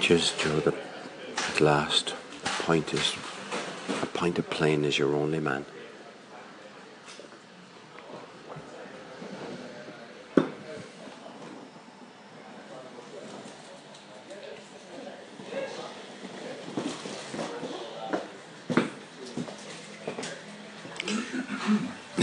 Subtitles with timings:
[0.00, 0.58] Just Joe.
[0.58, 0.74] The,
[1.36, 2.14] at last,
[2.44, 3.14] a pint is
[4.02, 5.64] a pint of plain is your only man.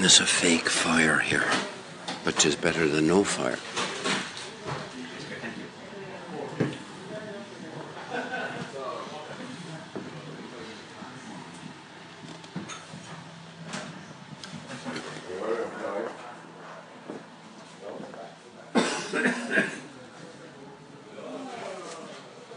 [0.00, 1.44] And there's a fake fire here,
[2.24, 3.58] which is better than no fire.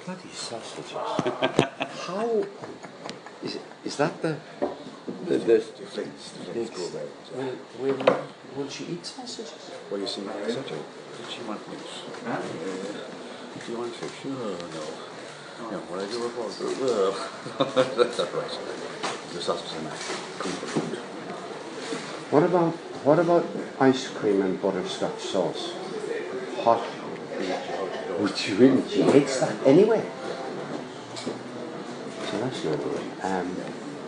[0.06, 0.92] Bloody sausages.
[2.08, 2.46] How
[3.44, 4.38] is, it, is that the
[5.26, 7.56] The, the, the flakes, the flakes go away.
[7.80, 8.20] will, will,
[8.56, 9.72] will she eat sausages?
[9.90, 11.80] Well, you see, such a, did she want meat?
[12.26, 12.42] Uh,
[13.66, 14.26] do you want fish?
[14.26, 15.14] No, no.
[15.72, 16.52] No, what I do report,
[16.82, 17.12] well,
[17.96, 18.60] that's not right.
[19.34, 20.02] The sausage and mash.
[22.32, 22.74] What about
[23.06, 23.46] what about
[23.80, 25.74] ice cream and butterscotch sauce?
[26.64, 26.84] Hot.
[28.20, 28.90] Would you really?
[28.90, 30.04] She hates that anyway.
[31.16, 33.02] So that's no good.
[33.22, 33.56] Um,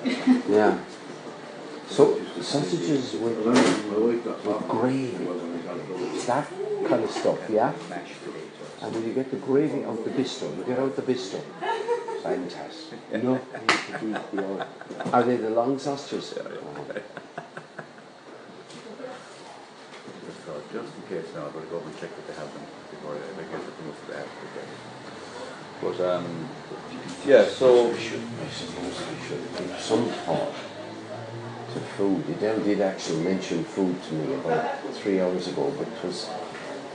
[0.50, 0.78] yeah.
[1.90, 5.26] So sausages with, with gravy.
[6.28, 6.48] That
[6.88, 7.74] kind of stuff, yeah.
[8.82, 11.42] And when you get the gravy out the bisto, you get out the bisto.
[12.22, 13.00] Fantastic.
[13.24, 14.68] No need the.
[15.12, 16.38] Are they the long sausages?
[16.38, 16.52] Oh.
[20.26, 22.34] Just thought, just in case now, I'm going to go up and check that they
[22.34, 25.05] have them before I I get the things that they
[25.86, 26.50] But, um,
[27.28, 30.56] yeah, so, We should, I suppose we should give some thought
[31.74, 32.26] to food.
[32.40, 36.28] Then did actually mention food to me about three hours ago, but it was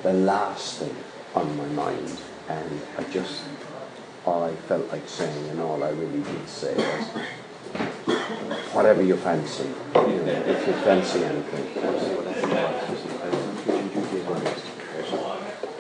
[0.03, 0.97] the last thing
[1.37, 2.21] on my mind.
[2.49, 3.43] And I just,
[4.27, 7.07] all I felt like saying and all I really did say was,
[8.75, 11.67] whatever you fancy, you know, if you fancy anything.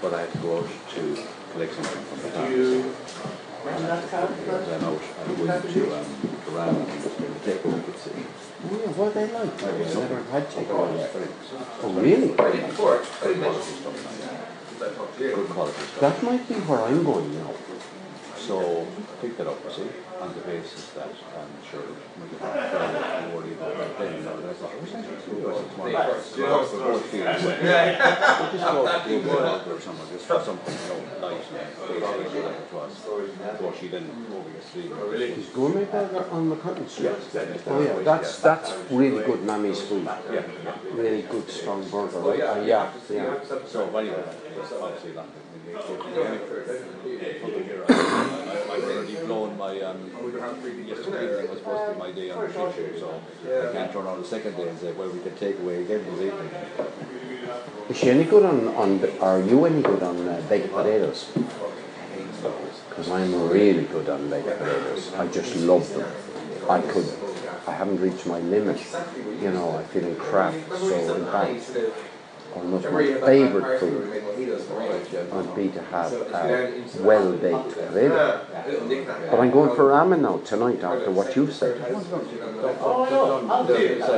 [0.00, 2.50] but I had to go out to collect something from the farm.
[3.60, 6.06] And then out, I went to, um,
[6.46, 7.08] Duran and to
[7.44, 8.24] take over the city.
[8.64, 9.62] Oh yeah, what are they like?
[9.62, 11.12] I've never had Oh, takeaway it's yet.
[11.12, 11.82] very nice.
[11.82, 12.28] Oh really?
[12.28, 13.94] Good quality stuff,
[14.80, 16.00] like, good quality stuff.
[16.00, 17.50] That might be where I'm going now.
[18.50, 19.86] So I picked that up, you see,
[20.18, 24.22] on the basis that I'm sure we could have to worry about that then, you
[24.26, 25.06] know, and I thought, what's that?
[25.06, 27.46] It's one of those, you know, the both feel the same.
[27.46, 31.70] But Just go to a world or something, just for something, you know, light and
[31.78, 32.90] tasty like it was.
[32.90, 35.38] Before she then over your sleeve.
[35.38, 37.14] Is gourmet burger on MacCurtain Street?
[37.32, 37.70] Yeah.
[37.70, 40.02] Oh yeah, that's that's really good mammy's food.
[40.02, 40.74] Yeah, yeah.
[40.90, 42.40] Really good strong burger, right?
[42.42, 43.38] Uh, yeah, yeah.
[43.70, 44.24] So anyway,
[44.58, 45.26] just obviously that.
[48.48, 50.10] Already blown my, um,
[50.86, 54.20] yesterday evening was supposed to be my day on the so I can't turn on
[54.20, 56.50] the second day and say, well, we can take away again this evening.
[57.88, 59.04] Is she any good on on?
[59.20, 61.28] Are you any good on uh, baked potatoes?
[62.88, 65.12] Because I'm really good on baked potatoes.
[65.14, 66.10] I just love them.
[66.68, 67.08] I could.
[67.66, 68.80] I haven't reached my limit.
[69.42, 70.54] You know, I feel in crap.
[70.70, 71.76] So in fact,
[72.54, 74.20] almost my favourite food
[75.32, 78.46] would be to have a well-baked ah, potato.
[79.30, 81.78] But I'm going for ramen now tonight after what you've said.
[81.78, 82.06] Beside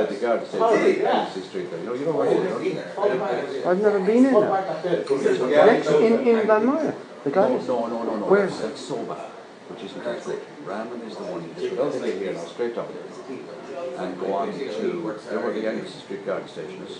[0.09, 3.99] the garda station, Kennedy Street there, you know, you know where it is, I've never
[3.99, 5.65] been in there.
[5.65, 7.35] Next in in Glanmire, the no?
[7.35, 7.67] garden.
[7.67, 8.25] No, no, no, no.
[8.25, 9.15] Where's That's soba,
[9.69, 10.41] which isn't as good.
[10.65, 12.87] Ramen is the one, you just without thinking here now, straight down.
[13.97, 14.57] And go on to,
[15.29, 16.99] there where the Anderson Street garda station is.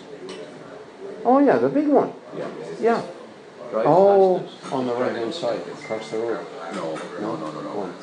[1.26, 2.14] Oh yeah, the big one.
[2.38, 2.48] Yeah.
[2.80, 3.02] Yeah.
[3.72, 6.46] Drive Oh, past on the right hand side, across the road.
[6.76, 7.80] No, no, no, no, Go no.
[7.82, 7.94] on.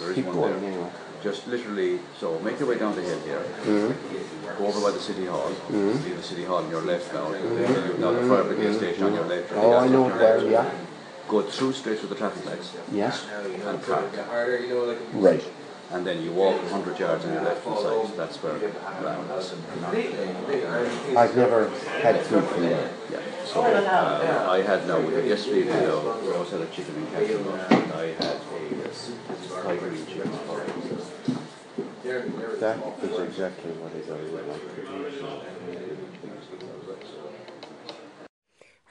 [0.00, 0.70] There is Keep one going there.
[0.72, 0.90] anyway.
[1.22, 3.38] Just literally, so make your way down the hill here.
[3.64, 4.58] Mm-hmm.
[4.58, 5.48] Go over by the city hall.
[5.50, 5.98] Mm-hmm.
[6.04, 7.26] See the city hall on your left now.
[7.32, 8.00] Mm-hmm.
[8.00, 9.50] Now the fire brigade station on your left.
[9.54, 10.44] Oh, I know it there.
[10.48, 10.70] Yeah.
[11.28, 13.24] Go through straight to the traffic lights Yes.
[13.32, 14.12] and park.
[15.14, 15.42] Right.
[15.92, 18.05] And then you walk 100 yards on your left hand side.
[18.26, 19.52] That's where Ram is.
[21.16, 21.68] I've never
[22.02, 22.90] had food from there.
[23.08, 23.20] Yeah.
[23.44, 25.60] So uh, I had now yesterday.
[25.60, 28.90] You know, we also had a chicken and cashew and I had a
[29.62, 30.32] Thai green chicken.
[32.58, 34.60] That is exactly what it I would like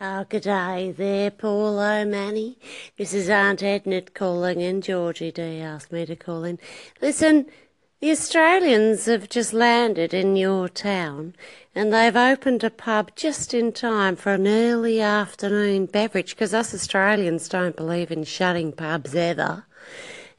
[0.02, 2.58] Oh, good day there, Paul O'Mani.
[2.98, 4.82] This is Aunt Edna calling in.
[4.82, 6.60] Georgie D asked me to call in.
[7.02, 7.46] Listen,
[8.02, 11.34] the Australians have just landed in your town
[11.74, 16.74] and they've opened a pub just in time for an early afternoon beverage because us
[16.74, 19.66] Australians don't believe in shutting pubs ever.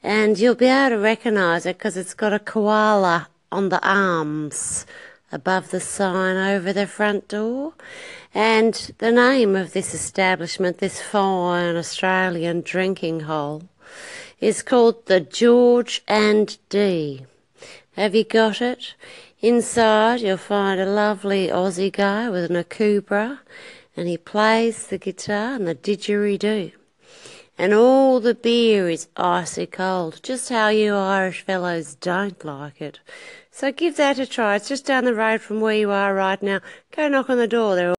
[0.03, 4.85] and you'll be able to recognise it because it's got a koala on the arms
[5.31, 7.73] above the sign over the front door.
[8.33, 13.63] And the name of this establishment, this fine Australian drinking hole,
[14.39, 17.25] is called the George and D.
[17.97, 18.93] Have you got it?
[19.41, 23.39] Inside you'll find a lovely Aussie guy with an akubra
[23.95, 26.73] and he plays the guitar and the didgeridoo.
[27.57, 32.99] And all the beer is icy cold, just how you Irish fellows don't like it.
[33.49, 34.57] So give that a try.
[34.57, 36.59] It's just down the road from where you are right now.
[36.95, 37.75] Go knock on the door.
[37.75, 37.95] They're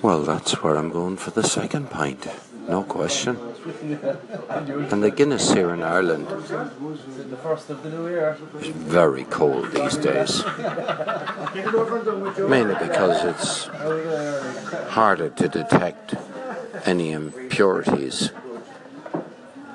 [0.00, 2.28] Well, that's where I'm going for the second pint,
[2.68, 3.36] no question.
[4.90, 6.26] And the Guinness here in Ireland
[8.60, 10.44] is very cold these days.
[12.36, 13.66] Mainly because it's
[14.90, 16.14] harder to detect
[16.84, 18.30] any impurities.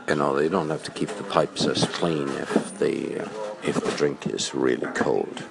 [0.07, 3.29] You know, they don't have to keep the pipes as clean if the uh,
[3.63, 5.43] if the drink is really cold.